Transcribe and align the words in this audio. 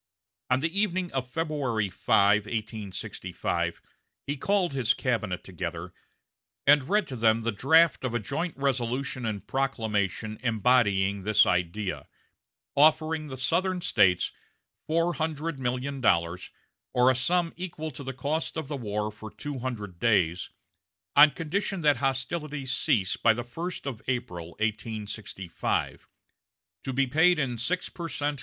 On 0.49 0.61
the 0.61 0.79
evening 0.79 1.11
of 1.11 1.29
February 1.29 1.87
5, 1.87 2.45
1865, 2.47 3.79
he 4.25 4.35
called 4.35 4.73
his 4.73 4.95
cabinet 4.95 5.43
together, 5.43 5.93
and 6.65 6.89
read 6.89 7.07
to 7.07 7.15
them 7.15 7.41
the 7.41 7.51
draft 7.51 8.03
of 8.03 8.15
a 8.15 8.19
joint 8.19 8.57
resolution 8.57 9.27
and 9.27 9.45
proclamation 9.45 10.39
embodying 10.41 11.21
this 11.21 11.45
idea, 11.45 12.07
offering 12.75 13.27
the 13.27 13.37
Southern 13.37 13.79
States 13.79 14.31
four 14.87 15.13
hundred 15.13 15.59
million 15.59 16.01
dollars, 16.01 16.49
or 16.95 17.11
a 17.11 17.15
sum 17.15 17.53
equal 17.55 17.91
to 17.91 18.03
the 18.03 18.11
cost 18.11 18.57
of 18.57 18.67
the 18.67 18.77
war 18.77 19.11
for 19.11 19.29
two 19.29 19.59
hundred 19.59 19.99
days, 19.99 20.49
on 21.15 21.29
condition 21.29 21.81
that 21.81 21.97
hostilities 21.97 22.73
cease 22.73 23.17
by 23.17 23.35
the 23.35 23.43
first 23.43 23.85
of 23.85 24.01
April, 24.07 24.53
1865; 24.53 26.07
to 26.83 26.91
be 26.91 27.05
paid 27.05 27.37
in 27.37 27.59
six 27.59 27.87
per 27.87 28.09
cent. 28.09 28.39